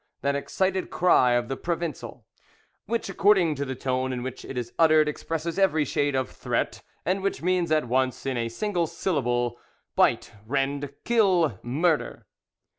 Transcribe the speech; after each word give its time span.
that 0.21 0.35
excited 0.35 0.89
cry 0.89 1.33
of 1.33 1.47
the 1.47 1.55
Provencal, 1.55 2.25
which 2.87 3.07
according 3.07 3.53
to 3.53 3.65
the 3.65 3.75
tone 3.75 4.11
in 4.11 4.23
which 4.23 4.43
it 4.43 4.57
is 4.57 4.73
uttered 4.79 5.07
expresses 5.07 5.59
every 5.59 5.85
shade 5.85 6.15
of 6.15 6.27
threat, 6.31 6.81
and 7.05 7.21
which 7.21 7.43
means 7.43 7.71
at 7.71 7.85
once 7.87 8.25
in 8.25 8.35
a 8.35 8.49
single 8.49 8.87
syllable, 8.87 9.59
"Bite, 9.95 10.31
rend, 10.47 10.91
kill, 11.05 11.59
murder!" 11.61 12.25